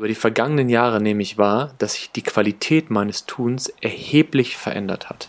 Über 0.00 0.08
die 0.08 0.14
vergangenen 0.14 0.70
Jahre 0.70 0.98
nehme 0.98 1.20
ich 1.20 1.36
wahr, 1.36 1.74
dass 1.76 1.92
sich 1.92 2.10
die 2.10 2.22
Qualität 2.22 2.88
meines 2.88 3.26
Tuns 3.26 3.70
erheblich 3.82 4.56
verändert 4.56 5.10
hat. 5.10 5.28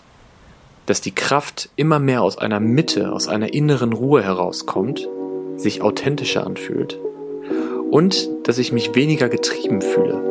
Dass 0.86 1.02
die 1.02 1.14
Kraft 1.14 1.68
immer 1.76 2.00
mehr 2.00 2.22
aus 2.22 2.38
einer 2.38 2.62
Mitte, 2.62 3.12
aus 3.12 3.28
einer 3.28 3.54
inneren 3.54 3.92
Ruhe 3.92 4.24
herauskommt, 4.24 5.10
sich 5.58 5.82
authentischer 5.82 6.48
anfühlt 6.48 6.98
und 7.92 8.30
dass 8.46 8.60
ich 8.60 8.72
mich 8.72 8.96
weniger 8.96 9.28
getrieben 9.28 9.82
fühle. 9.82 10.22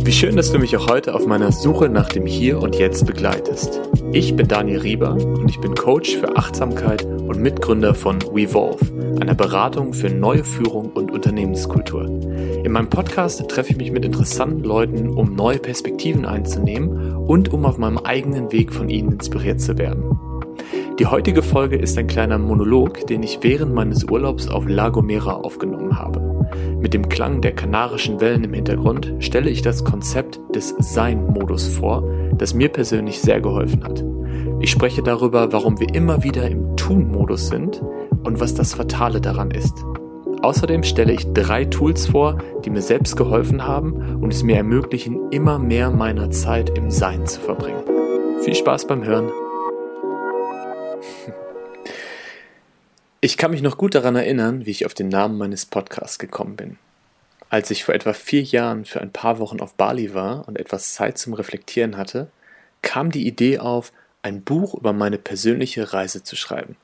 Wie 0.04 0.12
schön, 0.12 0.34
dass 0.34 0.50
du 0.50 0.58
mich 0.58 0.76
auch 0.76 0.88
heute 0.88 1.14
auf 1.14 1.24
meiner 1.24 1.52
Suche 1.52 1.88
nach 1.88 2.08
dem 2.08 2.26
Hier 2.26 2.58
und 2.60 2.74
Jetzt 2.74 3.06
begleitest. 3.06 3.80
Ich 4.10 4.34
bin 4.34 4.48
Daniel 4.48 4.80
Rieber 4.80 5.12
und 5.12 5.48
ich 5.48 5.60
bin 5.60 5.76
Coach 5.76 6.16
für 6.16 6.36
Achtsamkeit 6.36 7.04
und 7.04 7.38
Mitgründer 7.38 7.94
von 7.94 8.20
Wevolve, 8.22 8.84
einer 9.20 9.34
Beratung 9.34 9.92
für 9.92 10.10
neue 10.10 10.44
Führung 10.44 10.90
und 10.92 11.10
Unternehmenskultur. 11.10 12.04
In 12.04 12.72
meinem 12.72 12.90
Podcast 12.90 13.46
treffe 13.48 13.72
ich 13.72 13.78
mich 13.78 13.92
mit 13.92 14.04
interessanten 14.04 14.62
Leuten, 14.62 15.08
um 15.08 15.34
neue 15.34 15.58
Perspektiven 15.58 16.26
einzunehmen 16.26 17.16
und 17.16 17.52
um 17.52 17.64
auf 17.64 17.78
meinem 17.78 17.98
eigenen 17.98 18.52
Weg 18.52 18.72
von 18.72 18.88
ihnen 18.88 19.12
inspiriert 19.12 19.60
zu 19.60 19.78
werden. 19.78 20.18
Die 20.98 21.06
heutige 21.06 21.42
Folge 21.42 21.76
ist 21.76 21.96
ein 21.96 22.08
kleiner 22.08 22.38
Monolog, 22.38 23.06
den 23.06 23.22
ich 23.22 23.38
während 23.42 23.72
meines 23.72 24.04
Urlaubs 24.04 24.48
auf 24.48 24.68
La 24.68 24.88
Gomera 24.88 25.32
aufgenommen 25.32 25.96
habe. 25.98 26.46
Mit 26.80 26.92
dem 26.92 27.08
Klang 27.08 27.40
der 27.40 27.52
kanarischen 27.54 28.20
Wellen 28.20 28.44
im 28.44 28.54
Hintergrund 28.54 29.14
stelle 29.20 29.50
ich 29.50 29.62
das 29.62 29.84
Konzept 29.84 30.40
des 30.54 30.74
Sein-Modus 30.78 31.68
vor, 31.68 32.02
das 32.36 32.54
mir 32.54 32.68
persönlich 32.68 33.20
sehr 33.20 33.40
geholfen 33.40 33.84
hat. 33.84 34.04
Ich 34.60 34.70
spreche 34.70 35.02
darüber, 35.04 35.52
warum 35.52 35.78
wir 35.78 35.94
immer 35.94 36.24
wieder 36.24 36.50
im 36.50 36.76
Tun-Modus 36.76 37.48
sind 37.48 37.80
und 38.28 38.40
was 38.40 38.54
das 38.54 38.74
Fatale 38.74 39.22
daran 39.22 39.50
ist. 39.50 39.84
Außerdem 40.42 40.82
stelle 40.82 41.14
ich 41.14 41.32
drei 41.32 41.64
Tools 41.64 42.08
vor, 42.08 42.38
die 42.62 42.68
mir 42.68 42.82
selbst 42.82 43.16
geholfen 43.16 43.66
haben 43.66 44.22
und 44.22 44.32
es 44.32 44.42
mir 44.42 44.56
ermöglichen, 44.56 45.32
immer 45.32 45.58
mehr 45.58 45.90
meiner 45.90 46.30
Zeit 46.30 46.76
im 46.76 46.90
Sein 46.90 47.26
zu 47.26 47.40
verbringen. 47.40 47.82
Viel 48.42 48.54
Spaß 48.54 48.86
beim 48.86 49.02
Hören. 49.02 49.32
Ich 53.22 53.38
kann 53.38 53.50
mich 53.50 53.62
noch 53.62 53.78
gut 53.78 53.94
daran 53.94 54.14
erinnern, 54.14 54.66
wie 54.66 54.72
ich 54.72 54.84
auf 54.84 54.92
den 54.92 55.08
Namen 55.08 55.38
meines 55.38 55.64
Podcasts 55.64 56.18
gekommen 56.18 56.54
bin. 56.54 56.78
Als 57.48 57.70
ich 57.70 57.82
vor 57.82 57.94
etwa 57.94 58.12
vier 58.12 58.42
Jahren 58.42 58.84
für 58.84 59.00
ein 59.00 59.10
paar 59.10 59.38
Wochen 59.38 59.60
auf 59.60 59.74
Bali 59.74 60.12
war 60.12 60.46
und 60.46 60.58
etwas 60.58 60.92
Zeit 60.92 61.16
zum 61.16 61.32
Reflektieren 61.32 61.96
hatte, 61.96 62.28
kam 62.82 63.10
die 63.10 63.26
Idee 63.26 63.58
auf, 63.58 63.90
ein 64.20 64.42
Buch 64.42 64.74
über 64.74 64.92
meine 64.92 65.16
persönliche 65.16 65.94
Reise 65.94 66.22
zu 66.22 66.36
schreiben. 66.36 66.76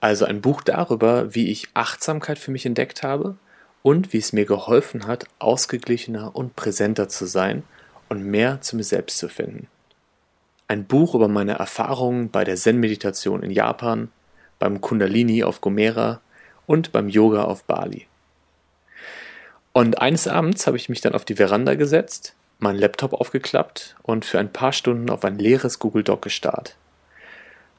Also 0.00 0.24
ein 0.24 0.40
Buch 0.40 0.62
darüber, 0.62 1.34
wie 1.34 1.50
ich 1.50 1.68
Achtsamkeit 1.74 2.38
für 2.38 2.50
mich 2.50 2.66
entdeckt 2.66 3.02
habe 3.02 3.36
und 3.82 4.12
wie 4.12 4.18
es 4.18 4.32
mir 4.32 4.44
geholfen 4.44 5.06
hat, 5.06 5.26
ausgeglichener 5.38 6.36
und 6.36 6.54
präsenter 6.56 7.08
zu 7.08 7.26
sein 7.26 7.64
und 8.08 8.24
mehr 8.24 8.60
zu 8.60 8.76
mir 8.76 8.84
selbst 8.84 9.18
zu 9.18 9.28
finden. 9.28 9.66
Ein 10.68 10.84
Buch 10.84 11.14
über 11.14 11.28
meine 11.28 11.54
Erfahrungen 11.54 12.30
bei 12.30 12.44
der 12.44 12.56
Zen-Meditation 12.56 13.42
in 13.42 13.50
Japan, 13.50 14.10
beim 14.58 14.80
Kundalini 14.80 15.42
auf 15.42 15.60
Gomera 15.60 16.20
und 16.66 16.92
beim 16.92 17.08
Yoga 17.08 17.44
auf 17.44 17.64
Bali. 17.64 18.06
Und 19.72 20.00
eines 20.00 20.28
Abends 20.28 20.66
habe 20.66 20.76
ich 20.76 20.88
mich 20.88 21.00
dann 21.00 21.14
auf 21.14 21.24
die 21.24 21.36
Veranda 21.36 21.74
gesetzt, 21.74 22.34
meinen 22.58 22.78
Laptop 22.78 23.12
aufgeklappt 23.14 23.96
und 24.02 24.24
für 24.24 24.38
ein 24.38 24.52
paar 24.52 24.72
Stunden 24.72 25.10
auf 25.10 25.24
ein 25.24 25.38
leeres 25.38 25.78
Google 25.78 26.02
Doc 26.02 26.22
gestarrt. 26.22 26.76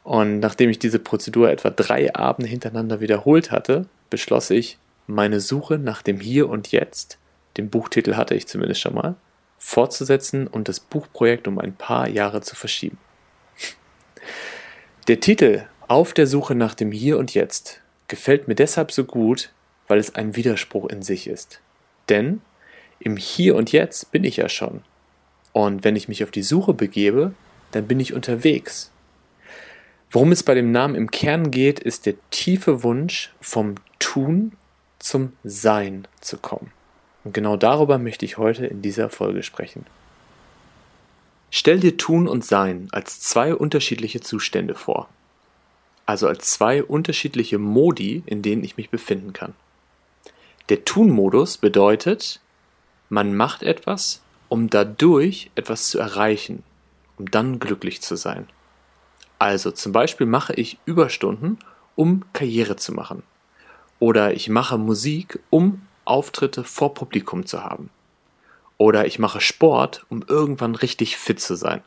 Und 0.04 0.40
nachdem 0.40 0.70
ich 0.70 0.80
diese 0.80 1.00
Prozedur 1.00 1.50
etwa 1.50 1.70
drei 1.70 2.14
Abende 2.16 2.50
hintereinander 2.50 3.00
wiederholt 3.00 3.52
hatte, 3.52 3.86
beschloss 4.10 4.50
ich, 4.50 4.78
meine 5.08 5.40
Suche 5.40 5.78
nach 5.78 6.02
dem 6.02 6.20
Hier 6.20 6.50
und 6.50 6.72
Jetzt, 6.72 7.18
den 7.58 7.70
Buchtitel 7.70 8.16
hatte 8.16 8.36
ich 8.36 8.48
zumindest 8.48 8.82
schon 8.82 8.96
mal, 8.96 9.16
fortzusetzen 9.58 10.48
und 10.48 10.68
das 10.68 10.80
Buchprojekt 10.80 11.48
um 11.48 11.60
ein 11.60 11.76
paar 11.76 12.08
Jahre 12.08 12.42
zu 12.42 12.56
verschieben. 12.56 12.98
Der 15.08 15.20
Titel 15.20 15.64
Auf 15.88 16.14
der 16.14 16.28
Suche 16.28 16.56
nach 16.56 16.76
dem 16.76 16.92
Hier 16.92 17.18
und 17.18 17.34
Jetzt 17.34 17.82
gefällt 18.08 18.48
mir 18.48 18.56
deshalb 18.56 18.92
so 18.92 19.04
gut, 19.04 19.52
weil 19.88 20.00
es 20.00 20.16
ein 20.16 20.36
Widerspruch 20.36 20.88
in 20.90 21.02
sich 21.02 21.28
ist. 21.28 21.62
Denn 22.08 22.42
im 23.00 23.18
Hier 23.18 23.56
und 23.56 23.72
Jetzt 23.72 24.12
bin 24.12 24.24
ich 24.24 24.38
ja 24.38 24.50
schon. 24.50 24.82
Und 25.52 25.84
wenn 25.84 25.96
ich 25.96 26.08
mich 26.08 26.24
auf 26.24 26.32
die 26.32 26.44
Suche 26.44 26.74
begebe, 26.74 27.34
dann 27.72 27.88
bin 27.88 28.00
ich 28.00 28.14
unterwegs. 28.14 28.92
Worum 30.12 30.32
es 30.32 30.42
bei 30.42 30.56
dem 30.56 30.72
Namen 30.72 30.96
im 30.96 31.12
Kern 31.12 31.52
geht, 31.52 31.80
ist 31.80 32.08
der 32.08 32.16
tiefe 32.32 32.82
Wunsch, 32.82 33.32
vom 33.42 33.76
Tun 34.00 34.54
zum 34.98 35.34
Sein 35.44 36.08
zu 36.20 36.38
kommen. 36.38 36.72
Und 37.24 37.36
genau 37.36 37.58
darüber 37.58 38.00
möchte 38.00 38.26
ich 38.26 38.40
heute 38.40 38.66
in 38.66 38.82
dieser 38.82 39.10
Folge 39.10 39.44
sprechen. 39.44 39.86
Stell 41.52 41.80
dir 41.80 41.98
Tun 41.98 42.28
und 42.28 42.44
Sein 42.44 42.88
als 42.92 43.20
zwei 43.20 43.54
unterschiedliche 43.54 44.20
Zustände 44.20 44.74
vor. 44.74 45.10
Also 46.08 46.28
als 46.28 46.50
zwei 46.50 46.84
unterschiedliche 46.84 47.60
Modi, 47.60 48.24
in 48.26 48.42
denen 48.42 48.64
ich 48.64 48.78
mich 48.78 48.90
befinden 48.90 49.34
kann. 49.34 49.54
Der 50.70 50.86
Tun-Modus 50.86 51.58
bedeutet, 51.58 52.40
man 53.10 53.36
macht 53.36 53.62
etwas, 53.62 54.22
um 54.48 54.72
dadurch 54.72 55.52
etwas 55.54 55.90
zu 55.90 56.00
erreichen, 56.00 56.64
um 57.18 57.30
dann 57.30 57.60
glücklich 57.60 58.02
zu 58.02 58.16
sein. 58.16 58.48
Also 59.40 59.72
zum 59.72 59.94
Beispiel 59.94 60.28
mache 60.28 60.54
ich 60.54 60.78
Überstunden, 60.86 61.58
um 61.96 62.26
Karriere 62.34 62.76
zu 62.76 62.94
machen. 62.94 63.24
Oder 64.00 64.34
ich 64.34 64.50
mache 64.50 64.78
Musik, 64.78 65.40
um 65.50 65.82
Auftritte 66.06 66.64
vor 66.64 66.94
Publikum 66.94 67.46
zu 67.46 67.64
haben. 67.64 67.90
Oder 68.78 69.06
ich 69.06 69.20
mache 69.20 69.42
Sport, 69.42 70.06
um 70.10 70.24
irgendwann 70.28 70.76
richtig 70.76 71.18
fit 71.18 71.40
zu 71.40 71.56
sein. 71.56 71.82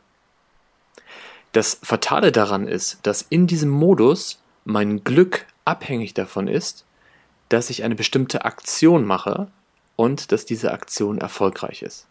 Das 1.51 1.79
Fatale 1.83 2.31
daran 2.31 2.67
ist, 2.67 2.99
dass 3.03 3.21
in 3.21 3.47
diesem 3.47 3.69
Modus 3.69 4.39
mein 4.65 5.03
Glück 5.03 5.45
abhängig 5.65 6.13
davon 6.13 6.47
ist, 6.47 6.85
dass 7.49 7.69
ich 7.69 7.83
eine 7.83 7.95
bestimmte 7.95 8.45
Aktion 8.45 9.05
mache 9.05 9.47
und 9.95 10.31
dass 10.31 10.45
diese 10.45 10.71
Aktion 10.71 11.19
erfolgreich 11.19 11.83
ist. 11.83 12.07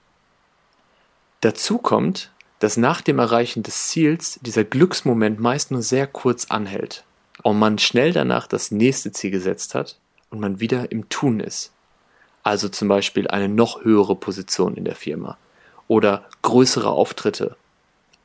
Dazu 1.40 1.78
kommt, 1.78 2.30
dass 2.62 2.76
nach 2.76 3.00
dem 3.00 3.18
Erreichen 3.18 3.64
des 3.64 3.88
Ziels 3.88 4.38
dieser 4.40 4.62
Glücksmoment 4.62 5.40
meist 5.40 5.72
nur 5.72 5.82
sehr 5.82 6.06
kurz 6.06 6.44
anhält 6.48 7.02
und 7.42 7.58
man 7.58 7.76
schnell 7.78 8.12
danach 8.12 8.46
das 8.46 8.70
nächste 8.70 9.10
Ziel 9.10 9.32
gesetzt 9.32 9.74
hat 9.74 9.98
und 10.30 10.38
man 10.38 10.60
wieder 10.60 10.92
im 10.92 11.08
Tun 11.08 11.40
ist. 11.40 11.72
Also 12.44 12.68
zum 12.68 12.86
Beispiel 12.86 13.26
eine 13.26 13.48
noch 13.48 13.82
höhere 13.82 14.14
Position 14.14 14.76
in 14.76 14.84
der 14.84 14.94
Firma 14.94 15.38
oder 15.88 16.24
größere 16.42 16.88
Auftritte 16.88 17.56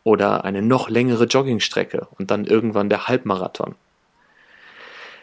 oder 0.04 0.46
eine 0.46 0.62
noch 0.62 0.88
längere 0.88 1.24
Joggingstrecke 1.24 2.08
und 2.20 2.30
dann 2.30 2.46
irgendwann 2.46 2.90
der 2.90 3.08
Halbmarathon. 3.08 3.74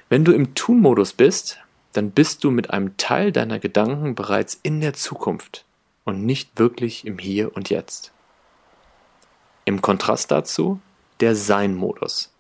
Wenn 0.09 0.25
du 0.25 0.33
im 0.33 0.57
Tun-Modus 0.57 1.13
bist, 1.13 1.61
dann 1.93 2.11
bist 2.11 2.43
du 2.43 2.51
mit 2.51 2.71
einem 2.71 2.97
Teil 2.97 3.31
deiner 3.31 3.61
Gedanken 3.61 4.17
bereits 4.17 4.59
in 4.65 4.81
der 4.81 4.95
Zukunft 4.95 5.65
und 6.03 6.27
nicht 6.27 6.59
wirklich 6.59 7.07
im 7.07 7.19
Hier 7.19 7.55
und 7.55 7.71
Jetzt. 7.71 8.11
Im 9.65 9.81
Kontrast 9.81 10.31
dazu 10.31 10.81
der 11.21 11.35
Sein-Modus. 11.35 12.31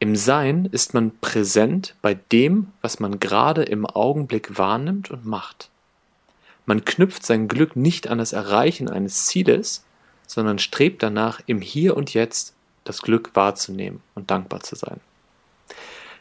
Im 0.00 0.16
Sein 0.16 0.68
ist 0.70 0.94
man 0.94 1.16
präsent 1.20 1.94
bei 2.02 2.14
dem, 2.14 2.72
was 2.82 3.00
man 3.00 3.20
gerade 3.20 3.62
im 3.62 3.86
Augenblick 3.86 4.58
wahrnimmt 4.58 5.10
und 5.10 5.26
macht. 5.26 5.70
Man 6.66 6.84
knüpft 6.84 7.24
sein 7.24 7.48
Glück 7.48 7.76
nicht 7.76 8.08
an 8.08 8.18
das 8.18 8.32
Erreichen 8.32 8.88
eines 8.88 9.26
Zieles, 9.26 9.84
sondern 10.26 10.58
strebt 10.58 11.02
danach, 11.02 11.40
im 11.46 11.60
Hier 11.60 11.96
und 11.96 12.14
Jetzt 12.14 12.54
das 12.84 13.02
Glück 13.02 13.30
wahrzunehmen 13.34 14.00
und 14.14 14.30
dankbar 14.30 14.60
zu 14.60 14.76
sein. 14.76 15.00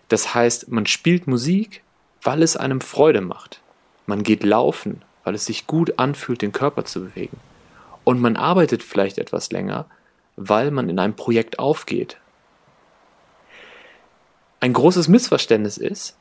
Das 0.10 0.34
heißt, 0.34 0.70
man 0.70 0.86
spielt 0.86 1.28
Musik, 1.28 1.84
weil 2.22 2.44
es 2.44 2.56
einem 2.56 2.82
Freude 2.82 3.22
macht. 3.22 3.62
Man 4.06 4.24
geht 4.24 4.44
laufen, 4.44 5.02
weil 5.24 5.36
es 5.36 5.46
sich 5.46 5.68
gut 5.68 6.00
anfühlt, 6.00 6.42
den 6.42 6.52
Körper 6.52 6.86
zu 6.86 7.02
bewegen. 7.02 7.38
Und 8.08 8.22
man 8.22 8.38
arbeitet 8.38 8.84
vielleicht 8.84 9.18
etwas 9.18 9.52
länger, 9.52 9.86
weil 10.38 10.72
man 10.72 10.88
in 10.88 10.98
einem 10.98 11.18
Projekt 11.18 11.60
aufgeht. 11.60 12.16
Ein 14.62 14.72
großes 14.72 15.10
Missverständnis 15.10 15.78
ist, 15.78 16.16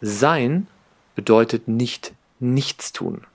sein 0.00 0.66
bedeutet 1.14 1.68
nicht 1.68 2.14
nichts 2.38 2.94
tun. 2.94 3.26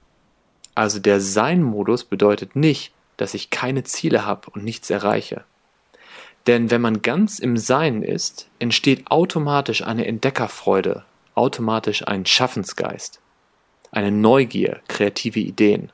Also 0.74 0.98
der 0.98 1.22
Sein-Modus 1.22 2.06
bedeutet 2.06 2.56
nicht, 2.56 2.92
dass 3.18 3.36
ich 3.36 3.52
keine 3.52 3.84
Ziele 3.84 4.26
habe 4.26 4.50
und 4.50 4.64
nichts 4.64 4.90
erreiche. 4.90 5.44
Denn 6.48 6.72
wenn 6.72 6.82
man 6.82 7.04
ganz 7.04 7.38
im 7.38 7.56
Sein 7.56 8.02
ist, 8.02 8.50
entsteht 8.58 9.12
automatisch 9.12 9.84
eine 9.84 10.08
Entdeckerfreude 10.08 11.06
automatisch 11.36 12.08
ein 12.08 12.26
Schaffensgeist, 12.26 13.20
eine 13.92 14.12
Neugier, 14.12 14.80
kreative 14.88 15.40
Ideen. 15.40 15.92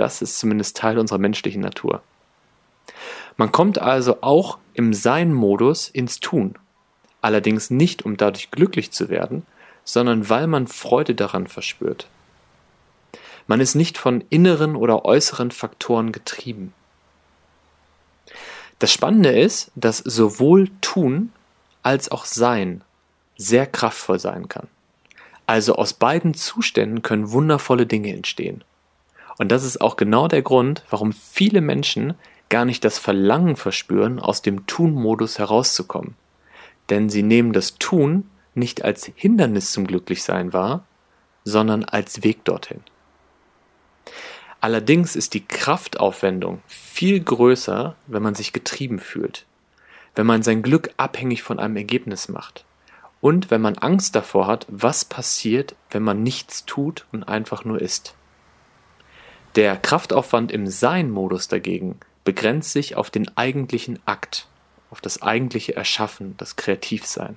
Das 0.00 0.22
ist 0.22 0.38
zumindest 0.38 0.78
Teil 0.78 0.98
unserer 0.98 1.18
menschlichen 1.18 1.60
Natur. 1.60 2.00
Man 3.36 3.52
kommt 3.52 3.78
also 3.78 4.22
auch 4.22 4.56
im 4.72 4.94
Sein-Modus 4.94 5.90
ins 5.90 6.20
Tun. 6.20 6.54
Allerdings 7.20 7.68
nicht, 7.68 8.06
um 8.06 8.16
dadurch 8.16 8.50
glücklich 8.50 8.92
zu 8.92 9.10
werden, 9.10 9.44
sondern 9.84 10.30
weil 10.30 10.46
man 10.46 10.68
Freude 10.68 11.14
daran 11.14 11.48
verspürt. 11.48 12.06
Man 13.46 13.60
ist 13.60 13.74
nicht 13.74 13.98
von 13.98 14.24
inneren 14.30 14.74
oder 14.74 15.04
äußeren 15.04 15.50
Faktoren 15.50 16.12
getrieben. 16.12 16.72
Das 18.78 18.90
Spannende 18.90 19.38
ist, 19.38 19.70
dass 19.74 19.98
sowohl 19.98 20.70
Tun 20.80 21.30
als 21.82 22.10
auch 22.10 22.24
Sein 22.24 22.80
sehr 23.36 23.66
kraftvoll 23.66 24.18
sein 24.18 24.48
kann. 24.48 24.66
Also 25.46 25.74
aus 25.74 25.92
beiden 25.92 26.32
Zuständen 26.32 27.02
können 27.02 27.32
wundervolle 27.32 27.84
Dinge 27.84 28.14
entstehen. 28.14 28.64
Und 29.40 29.50
das 29.50 29.64
ist 29.64 29.80
auch 29.80 29.96
genau 29.96 30.28
der 30.28 30.42
Grund, 30.42 30.84
warum 30.90 31.14
viele 31.14 31.62
Menschen 31.62 32.12
gar 32.50 32.66
nicht 32.66 32.84
das 32.84 32.98
Verlangen 32.98 33.56
verspüren, 33.56 34.18
aus 34.20 34.42
dem 34.42 34.66
Tun-Modus 34.66 35.38
herauszukommen. 35.38 36.14
Denn 36.90 37.08
sie 37.08 37.22
nehmen 37.22 37.54
das 37.54 37.78
Tun 37.78 38.28
nicht 38.54 38.84
als 38.84 39.10
Hindernis 39.14 39.72
zum 39.72 39.86
Glücklichsein 39.86 40.52
wahr, 40.52 40.84
sondern 41.42 41.86
als 41.86 42.22
Weg 42.22 42.44
dorthin. 42.44 42.82
Allerdings 44.60 45.16
ist 45.16 45.32
die 45.32 45.46
Kraftaufwendung 45.46 46.60
viel 46.66 47.18
größer, 47.18 47.96
wenn 48.08 48.22
man 48.22 48.34
sich 48.34 48.52
getrieben 48.52 48.98
fühlt, 48.98 49.46
wenn 50.16 50.26
man 50.26 50.42
sein 50.42 50.60
Glück 50.60 50.90
abhängig 50.98 51.42
von 51.42 51.58
einem 51.58 51.76
Ergebnis 51.78 52.28
macht 52.28 52.66
und 53.22 53.50
wenn 53.50 53.62
man 53.62 53.78
Angst 53.78 54.14
davor 54.14 54.46
hat, 54.46 54.66
was 54.68 55.06
passiert, 55.06 55.76
wenn 55.90 56.02
man 56.02 56.22
nichts 56.22 56.66
tut 56.66 57.06
und 57.10 57.24
einfach 57.24 57.64
nur 57.64 57.80
ist. 57.80 58.14
Der 59.56 59.76
Kraftaufwand 59.76 60.52
im 60.52 60.68
Sein-Modus 60.68 61.48
dagegen 61.48 61.98
begrenzt 62.22 62.72
sich 62.72 62.94
auf 62.96 63.10
den 63.10 63.36
eigentlichen 63.36 63.98
Akt, 64.06 64.46
auf 64.90 65.00
das 65.00 65.22
eigentliche 65.22 65.74
Erschaffen, 65.74 66.36
das 66.36 66.54
Kreativsein. 66.54 67.36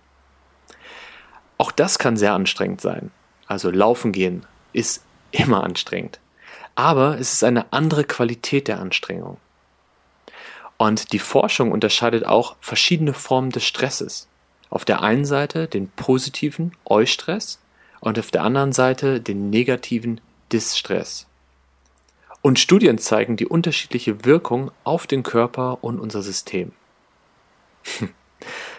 Auch 1.57 1.71
das 1.71 1.97
kann 1.97 2.17
sehr 2.17 2.33
anstrengend 2.33 2.81
sein. 2.81 3.11
Also 3.47 3.71
laufen 3.71 4.11
gehen 4.11 4.45
ist 4.73 5.03
immer 5.31 5.63
anstrengend. 5.63 6.19
Aber 6.75 7.19
es 7.19 7.33
ist 7.33 7.43
eine 7.43 7.71
andere 7.71 8.03
Qualität 8.03 8.67
der 8.67 8.79
Anstrengung. 8.79 9.37
Und 10.77 11.13
die 11.13 11.19
Forschung 11.19 11.71
unterscheidet 11.71 12.25
auch 12.25 12.55
verschiedene 12.59 13.13
Formen 13.13 13.51
des 13.51 13.65
Stresses. 13.65 14.27
Auf 14.69 14.85
der 14.85 15.01
einen 15.01 15.25
Seite 15.25 15.67
den 15.67 15.89
positiven 15.89 16.75
Eustress 16.85 17.59
und 18.01 18.19
auf 18.19 18.31
der 18.31 18.43
anderen 18.43 18.73
Seite 18.73 19.21
den 19.21 19.49
negativen 19.49 20.19
Distress. 20.51 21.27
Und 22.43 22.59
Studien 22.59 22.97
zeigen 22.97 23.37
die 23.37 23.47
unterschiedliche 23.47 24.25
Wirkung 24.25 24.69
auf 24.83 25.07
den 25.07 25.23
Körper 25.23 25.81
und 25.81 25.97
unser 25.97 26.21
System. 26.21 26.73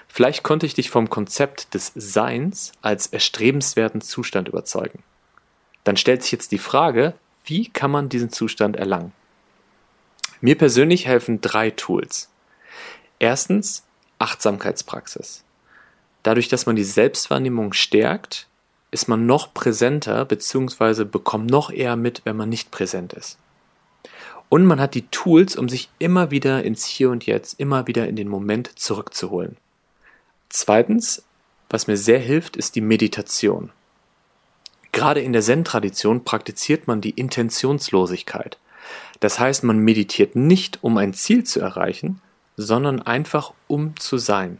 Vielleicht 0.06 0.42
konnte 0.42 0.66
ich 0.66 0.74
dich 0.74 0.90
vom 0.90 1.08
Konzept 1.08 1.72
des 1.72 1.90
Seins 1.94 2.72
als 2.82 3.06
erstrebenswerten 3.06 4.02
Zustand 4.02 4.48
überzeugen. 4.48 5.02
Dann 5.82 5.96
stellt 5.96 6.22
sich 6.22 6.30
jetzt 6.30 6.52
die 6.52 6.58
Frage, 6.58 7.14
wie 7.46 7.70
kann 7.70 7.90
man 7.90 8.10
diesen 8.10 8.30
Zustand 8.30 8.76
erlangen? 8.76 9.12
Mir 10.42 10.58
persönlich 10.58 11.06
helfen 11.06 11.40
drei 11.40 11.70
Tools. 11.70 12.28
Erstens 13.18 13.82
Achtsamkeitspraxis. 14.18 15.42
Dadurch, 16.22 16.48
dass 16.48 16.66
man 16.66 16.76
die 16.76 16.84
Selbstwahrnehmung 16.84 17.72
stärkt, 17.72 18.46
ist 18.90 19.08
man 19.08 19.24
noch 19.24 19.54
präsenter 19.54 20.26
bzw. 20.26 21.04
bekommt 21.04 21.50
noch 21.50 21.70
eher 21.70 21.96
mit, 21.96 22.26
wenn 22.26 22.36
man 22.36 22.50
nicht 22.50 22.70
präsent 22.70 23.14
ist. 23.14 23.38
Und 24.48 24.66
man 24.66 24.80
hat 24.80 24.94
die 24.94 25.08
Tools, 25.08 25.56
um 25.56 25.68
sich 25.68 25.88
immer 25.98 26.30
wieder 26.30 26.62
ins 26.62 26.84
Hier 26.84 27.10
und 27.10 27.26
Jetzt, 27.26 27.58
immer 27.58 27.86
wieder 27.86 28.08
in 28.08 28.16
den 28.16 28.28
Moment 28.28 28.78
zurückzuholen. 28.78 29.56
Zweitens, 30.48 31.24
was 31.68 31.86
mir 31.86 31.96
sehr 31.96 32.20
hilft, 32.20 32.56
ist 32.56 32.76
die 32.76 32.80
Meditation. 32.80 33.70
Gerade 34.92 35.20
in 35.20 35.32
der 35.32 35.42
Zen-Tradition 35.42 36.22
praktiziert 36.22 36.86
man 36.86 37.00
die 37.00 37.10
Intentionslosigkeit. 37.10 38.58
Das 39.18 39.40
heißt, 39.40 39.64
man 39.64 39.78
meditiert 39.78 40.36
nicht, 40.36 40.84
um 40.84 40.98
ein 40.98 41.14
Ziel 41.14 41.42
zu 41.42 41.58
erreichen, 41.58 42.20
sondern 42.56 43.02
einfach 43.02 43.52
um 43.66 43.96
zu 43.96 44.18
sein. 44.18 44.58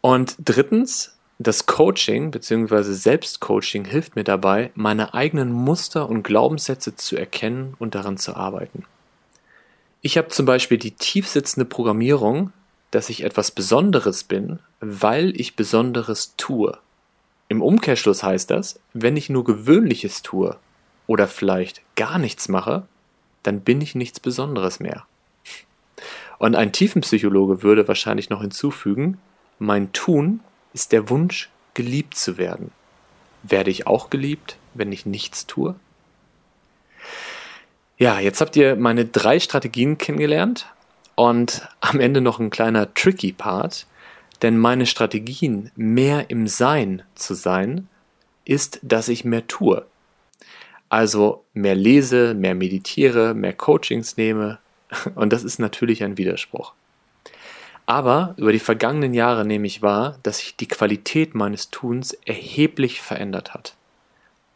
Und 0.00 0.36
drittens, 0.38 1.17
das 1.38 1.66
Coaching 1.66 2.32
bzw. 2.32 2.82
Selbstcoaching 2.82 3.84
hilft 3.84 4.16
mir 4.16 4.24
dabei, 4.24 4.72
meine 4.74 5.14
eigenen 5.14 5.52
Muster 5.52 6.08
und 6.08 6.24
Glaubenssätze 6.24 6.96
zu 6.96 7.16
erkennen 7.16 7.74
und 7.78 7.94
daran 7.94 8.18
zu 8.18 8.34
arbeiten. 8.34 8.84
Ich 10.02 10.18
habe 10.18 10.28
zum 10.28 10.46
Beispiel 10.46 10.78
die 10.78 10.92
tiefsitzende 10.92 11.64
Programmierung, 11.64 12.52
dass 12.90 13.08
ich 13.08 13.22
etwas 13.22 13.52
Besonderes 13.52 14.24
bin, 14.24 14.58
weil 14.80 15.38
ich 15.40 15.54
Besonderes 15.54 16.34
tue. 16.36 16.76
Im 17.48 17.62
Umkehrschluss 17.62 18.22
heißt 18.22 18.50
das, 18.50 18.80
wenn 18.92 19.16
ich 19.16 19.30
nur 19.30 19.44
Gewöhnliches 19.44 20.22
tue 20.22 20.56
oder 21.06 21.28
vielleicht 21.28 21.82
gar 21.94 22.18
nichts 22.18 22.48
mache, 22.48 22.86
dann 23.42 23.60
bin 23.60 23.80
ich 23.80 23.94
nichts 23.94 24.18
Besonderes 24.18 24.80
mehr. 24.80 25.06
Und 26.38 26.56
ein 26.56 26.72
Tiefenpsychologe 26.72 27.62
würde 27.62 27.88
wahrscheinlich 27.88 28.28
noch 28.28 28.40
hinzufügen, 28.40 29.18
mein 29.58 29.92
Tun 29.92 30.40
ist 30.72 30.92
der 30.92 31.08
Wunsch, 31.10 31.50
geliebt 31.74 32.16
zu 32.16 32.38
werden. 32.38 32.72
Werde 33.42 33.70
ich 33.70 33.86
auch 33.86 34.10
geliebt, 34.10 34.56
wenn 34.74 34.92
ich 34.92 35.06
nichts 35.06 35.46
tue? 35.46 35.74
Ja, 37.98 38.20
jetzt 38.20 38.40
habt 38.40 38.56
ihr 38.56 38.76
meine 38.76 39.04
drei 39.04 39.40
Strategien 39.40 39.98
kennengelernt 39.98 40.66
und 41.14 41.68
am 41.80 41.98
Ende 41.98 42.20
noch 42.20 42.38
ein 42.38 42.50
kleiner 42.50 42.94
tricky 42.94 43.32
Part, 43.32 43.86
denn 44.42 44.56
meine 44.56 44.86
Strategien, 44.86 45.72
mehr 45.74 46.30
im 46.30 46.46
Sein 46.46 47.02
zu 47.16 47.34
sein, 47.34 47.88
ist, 48.44 48.78
dass 48.82 49.08
ich 49.08 49.24
mehr 49.24 49.46
tue. 49.48 49.84
Also 50.88 51.44
mehr 51.54 51.74
lese, 51.74 52.34
mehr 52.34 52.54
meditiere, 52.54 53.34
mehr 53.34 53.52
Coachings 53.52 54.16
nehme 54.16 54.58
und 55.14 55.32
das 55.32 55.44
ist 55.44 55.58
natürlich 55.58 56.04
ein 56.04 56.16
Widerspruch. 56.16 56.72
Aber 57.88 58.34
über 58.36 58.52
die 58.52 58.58
vergangenen 58.58 59.14
Jahre 59.14 59.46
nehme 59.46 59.66
ich 59.66 59.80
wahr, 59.80 60.18
dass 60.22 60.40
sich 60.40 60.54
die 60.54 60.68
Qualität 60.68 61.34
meines 61.34 61.70
Tuns 61.70 62.12
erheblich 62.26 63.00
verändert 63.00 63.54
hat. 63.54 63.76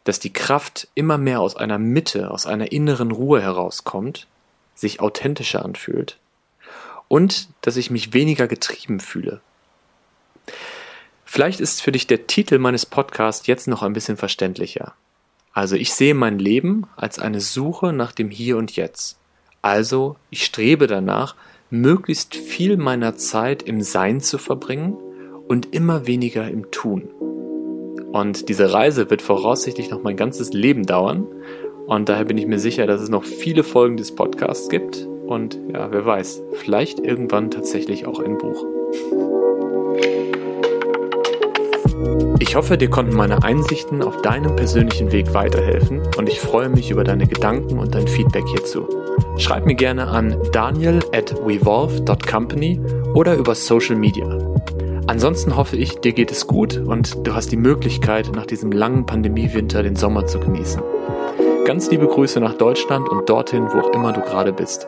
Dass 0.03 0.19
die 0.19 0.31
Kraft 0.31 0.87
immer 0.93 1.17
mehr 1.17 1.39
aus 1.39 1.55
einer 1.55 1.79
Mitte, 1.79 2.29
aus 2.29 2.45
einer 2.45 2.71
inneren 2.71 3.09
Ruhe 3.09 3.41
herauskommt, 3.41 4.27
sich 4.75 4.99
authentischer 4.99 5.65
anfühlt 5.65 6.19
und 7.07 7.49
dass 7.61 7.75
ich 7.75 7.89
mich 7.89 8.13
weniger 8.13 8.47
getrieben 8.47 8.99
fühle. 8.99 9.41
Vielleicht 11.25 11.59
ist 11.59 11.81
für 11.81 11.91
dich 11.91 12.05
der 12.05 12.27
Titel 12.27 12.59
meines 12.59 12.85
Podcasts 12.85 13.47
jetzt 13.47 13.67
noch 13.67 13.81
ein 13.81 13.93
bisschen 13.93 14.15
verständlicher. 14.15 14.93
Also 15.53 15.75
ich 15.75 15.95
sehe 15.95 16.13
mein 16.13 16.37
Leben 16.37 16.85
als 16.97 17.17
eine 17.17 17.41
Suche 17.41 17.93
nach 17.93 18.11
dem 18.11 18.29
Hier 18.29 18.57
und 18.57 18.75
Jetzt. 18.75 19.17
Also 19.63 20.17
ich 20.29 20.45
strebe 20.45 20.85
danach, 20.85 21.33
möglichst 21.73 22.35
viel 22.35 22.77
meiner 22.77 23.15
Zeit 23.15 23.63
im 23.63 23.81
Sein 23.81 24.21
zu 24.21 24.37
verbringen 24.37 24.95
und 25.47 25.73
immer 25.73 26.05
weniger 26.05 26.47
im 26.47 26.69
Tun. 26.69 27.09
Und 28.11 28.47
diese 28.47 28.71
Reise 28.71 29.09
wird 29.09 29.23
voraussichtlich 29.23 29.89
noch 29.89 30.03
mein 30.03 30.15
ganzes 30.15 30.53
Leben 30.53 30.85
dauern. 30.85 31.25
Und 31.87 32.09
daher 32.09 32.25
bin 32.25 32.37
ich 32.37 32.45
mir 32.45 32.59
sicher, 32.59 32.85
dass 32.85 33.01
es 33.01 33.09
noch 33.09 33.23
viele 33.23 33.63
Folgen 33.63 33.97
des 33.97 34.13
Podcasts 34.13 34.69
gibt. 34.69 35.07
Und 35.25 35.59
ja, 35.73 35.91
wer 35.91 36.05
weiß, 36.05 36.43
vielleicht 36.53 36.99
irgendwann 36.99 37.49
tatsächlich 37.49 38.05
auch 38.05 38.19
ein 38.19 38.37
Buch. 38.37 38.63
Ich 42.37 42.55
hoffe, 42.55 42.77
dir 42.77 42.91
konnten 42.91 43.15
meine 43.15 43.43
Einsichten 43.43 44.03
auf 44.03 44.21
deinem 44.21 44.55
persönlichen 44.55 45.11
Weg 45.11 45.33
weiterhelfen 45.33 46.03
und 46.17 46.29
ich 46.29 46.39
freue 46.39 46.69
mich 46.69 46.91
über 46.91 47.03
deine 47.03 47.25
Gedanken 47.25 47.79
und 47.79 47.95
dein 47.95 48.07
Feedback 48.07 48.45
hierzu. 48.47 49.02
Schreib 49.37 49.65
mir 49.65 49.75
gerne 49.75 50.07
an 50.07 50.37
daniel 50.51 50.99
at 51.13 51.33
wevolve.company 51.45 52.79
oder 53.13 53.35
über 53.35 53.55
Social 53.55 53.95
Media. 53.95 54.27
Ansonsten 55.07 55.55
hoffe 55.55 55.75
ich, 55.75 55.99
dir 55.99 56.13
geht 56.13 56.31
es 56.31 56.47
gut 56.47 56.77
und 56.77 57.27
du 57.27 57.33
hast 57.33 57.51
die 57.51 57.57
Möglichkeit, 57.57 58.31
nach 58.35 58.45
diesem 58.45 58.71
langen 58.71 59.05
Pandemiewinter 59.05 59.83
den 59.83 59.95
Sommer 59.95 60.25
zu 60.25 60.39
genießen. 60.39 60.81
Ganz 61.65 61.89
liebe 61.91 62.07
Grüße 62.07 62.39
nach 62.39 62.53
Deutschland 62.53 63.09
und 63.09 63.29
dorthin, 63.29 63.67
wo 63.71 63.79
auch 63.79 63.93
immer 63.93 64.13
du 64.13 64.21
gerade 64.21 64.53
bist. 64.53 64.87